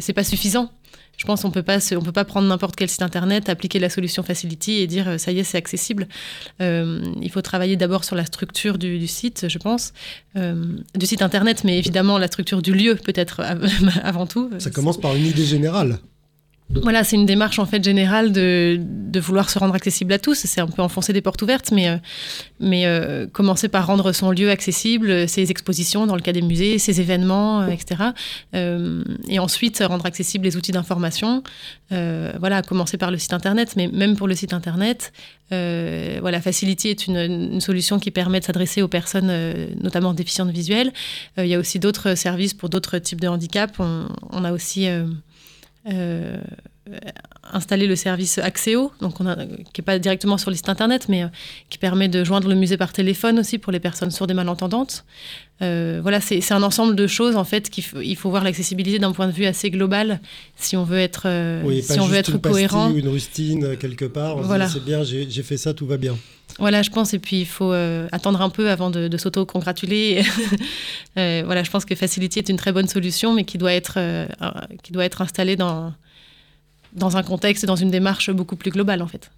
c'est 0.00 0.12
pas 0.12 0.24
suffisant. 0.24 0.70
Je 1.16 1.26
pense 1.26 1.42
qu'on 1.42 1.50
peut 1.50 1.62
pas, 1.62 1.78
on 1.94 2.00
peut 2.00 2.12
pas 2.12 2.24
prendre 2.24 2.48
n'importe 2.48 2.76
quel 2.76 2.88
site 2.88 3.02
internet, 3.02 3.50
appliquer 3.50 3.78
la 3.78 3.90
solution 3.90 4.22
Facility 4.22 4.78
et 4.78 4.86
dire 4.86 5.20
ça 5.20 5.32
y 5.32 5.38
est, 5.38 5.44
c'est 5.44 5.58
accessible. 5.58 6.08
il 6.60 7.30
faut 7.30 7.42
travailler 7.42 7.76
d'abord 7.76 8.04
sur 8.04 8.16
la 8.16 8.24
structure 8.24 8.78
du, 8.78 9.06
site, 9.06 9.46
je 9.46 9.58
pense, 9.58 9.92
du 10.34 11.04
site 11.06 11.20
internet, 11.20 11.62
mais 11.64 11.76
évidemment 11.76 12.16
la 12.16 12.26
structure 12.26 12.62
du 12.62 12.72
lieu 12.72 12.94
peut-être 12.94 13.42
avant 14.02 14.26
tout. 14.26 14.50
Ça 14.58 14.70
commence 14.70 14.98
par 14.98 15.14
une 15.14 15.26
idée 15.26 15.44
générale. 15.44 15.98
Voilà, 16.72 17.02
c'est 17.02 17.16
une 17.16 17.26
démarche 17.26 17.58
en 17.58 17.66
fait 17.66 17.82
générale 17.82 18.30
de, 18.30 18.80
vouloir 19.18 19.50
se 19.50 19.58
rendre 19.58 19.74
accessible 19.74 20.12
à 20.12 20.18
tous. 20.18 20.34
C'est 20.34 20.60
un 20.60 20.68
peu 20.68 20.82
enfoncer 20.82 21.12
des 21.12 21.20
portes 21.20 21.42
ouvertes, 21.42 21.72
mais, 21.72 21.88
euh, 21.88 21.96
mais 22.60 22.86
euh, 22.86 23.26
commencer 23.26 23.68
par 23.68 23.86
rendre 23.86 24.12
son 24.12 24.30
lieu 24.30 24.50
accessible, 24.50 25.28
ses 25.28 25.50
expositions 25.50 26.06
dans 26.06 26.14
le 26.14 26.20
cas 26.20 26.32
des 26.32 26.42
musées, 26.42 26.78
ses 26.78 27.00
événements, 27.00 27.62
euh, 27.62 27.68
etc. 27.68 28.10
et 28.52 29.38
ensuite 29.38 29.82
rendre 29.84 30.06
accessibles 30.06 30.44
les 30.44 30.56
outils 30.56 30.72
d'information. 30.72 31.42
voilà, 31.90 32.62
commencer 32.62 32.98
par 32.98 33.10
le 33.10 33.18
site 33.18 33.32
internet, 33.32 33.74
mais 33.76 33.88
même 33.88 34.16
pour 34.16 34.28
le 34.28 34.34
site 34.36 34.52
internet, 34.52 35.12
voilà, 35.50 36.40
Facility 36.40 36.88
est 36.88 37.06
une, 37.08 37.60
solution 37.60 37.98
qui 37.98 38.10
permet 38.12 38.38
de 38.38 38.44
s'adresser 38.44 38.80
aux 38.82 38.88
personnes, 38.88 39.32
notamment 39.80 40.14
déficientes 40.14 40.50
visuelles. 40.50 40.92
il 41.36 41.46
y 41.46 41.54
a 41.54 41.58
aussi 41.58 41.78
d'autres 41.78 42.14
services 42.14 42.54
pour 42.54 42.68
d'autres 42.68 42.98
types 42.98 43.20
de 43.20 43.28
handicaps. 43.28 43.78
On 43.78 44.44
a 44.44 44.52
aussi 44.52 44.86
euh, 45.88 46.36
installé 47.52 47.86
le 47.86 47.96
service 47.96 48.38
Axéo, 48.38 48.92
donc 49.00 49.18
qui 49.18 49.22
n'est 49.22 49.84
pas 49.84 49.98
directement 49.98 50.38
sur 50.38 50.50
le 50.50 50.56
site 50.56 50.68
internet, 50.68 51.06
mais 51.08 51.24
qui 51.68 51.78
permet 51.78 52.08
de 52.08 52.24
joindre 52.24 52.48
le 52.48 52.54
musée 52.54 52.76
par 52.76 52.92
téléphone 52.92 53.38
aussi 53.38 53.58
pour 53.58 53.72
les 53.72 53.80
personnes 53.80 54.10
sourdes 54.10 54.30
et 54.30 54.34
malentendantes. 54.34 55.04
voilà, 55.60 56.20
c'est 56.20 56.52
un 56.52 56.62
ensemble 56.62 56.96
de 56.96 57.06
choses 57.06 57.36
en 57.36 57.44
fait 57.44 57.70
qu'il 57.70 57.84
faut, 57.84 58.00
il 58.00 58.16
faut 58.16 58.30
voir 58.30 58.44
l'accessibilité 58.44 58.98
d'un 58.98 59.12
point 59.12 59.26
de 59.26 59.32
vue 59.32 59.46
assez 59.46 59.70
global 59.70 60.20
si 60.56 60.76
on 60.76 60.84
veut 60.84 60.98
être, 60.98 61.28
si 61.82 62.00
on 62.00 62.06
veut 62.06 62.16
être 62.16 62.30
une 62.30 62.40
cohérent. 62.40 62.92
Une 62.92 63.08
rustine 63.08 63.76
quelque 63.76 64.06
part. 64.06 64.38
Voilà. 64.38 64.68
C'est 64.68 64.84
bien, 64.84 65.02
j'ai 65.04 65.42
fait 65.42 65.56
ça, 65.56 65.74
tout 65.74 65.86
va 65.86 65.96
bien. 65.96 66.16
Voilà, 66.58 66.82
je 66.82 66.90
pense. 66.90 67.14
Et 67.14 67.18
puis, 67.18 67.40
il 67.40 67.46
faut 67.46 67.72
euh, 67.72 68.08
attendre 68.12 68.40
un 68.42 68.50
peu 68.50 68.70
avant 68.70 68.90
de, 68.90 69.16
s'auto-congratuler. 69.16 70.22
Euh, 71.18 71.42
voilà, 71.44 71.64
je 71.64 71.70
pense 71.70 71.84
que 71.84 71.96
Facility 71.96 72.38
est 72.38 72.48
une 72.48 72.56
très 72.56 72.70
bonne 72.70 72.86
solution, 72.86 73.34
mais 73.34 73.42
qui 73.42 73.58
doit 73.58 73.72
être, 73.72 73.94
euh, 73.96 74.26
qui 74.84 74.92
doit 74.92 75.04
être 75.04 75.22
installée 75.22 75.56
dans, 75.56 75.92
dans 76.92 77.16
un 77.16 77.24
contexte, 77.24 77.66
dans 77.66 77.74
une 77.74 77.90
démarche 77.90 78.30
beaucoup 78.30 78.54
plus 78.54 78.70
globale, 78.70 79.02
en 79.02 79.08
fait. 79.08 79.28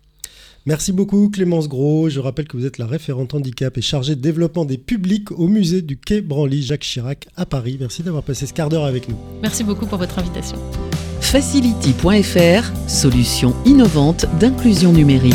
Merci 0.66 0.92
beaucoup 0.92 1.28
Clémence 1.30 1.68
Gros. 1.68 2.08
Je 2.08 2.20
rappelle 2.20 2.46
que 2.46 2.56
vous 2.56 2.66
êtes 2.66 2.76
la 2.76 2.86
référente 2.86 3.34
handicap 3.34 3.76
et 3.78 3.82
chargée 3.82 4.14
de 4.14 4.20
développement 4.20 4.64
des 4.64 4.78
publics 4.78 5.32
au 5.32 5.48
musée 5.48 5.82
du 5.82 5.96
Quai 5.96 6.20
Branly 6.20 6.62
Jacques 6.62 6.82
Chirac 6.82 7.26
à 7.36 7.46
Paris. 7.46 7.78
Merci 7.80 8.02
d'avoir 8.02 8.22
passé 8.22 8.46
ce 8.46 8.52
quart 8.52 8.68
d'heure 8.68 8.84
avec 8.84 9.08
nous. 9.08 9.16
Merci 9.40 9.64
beaucoup 9.64 9.86
pour 9.86 9.98
votre 9.98 10.18
invitation. 10.18 10.58
Facility.fr, 11.20 12.88
solution 12.88 13.56
innovante 13.64 14.26
d'inclusion 14.38 14.92
numérique. 14.92 15.34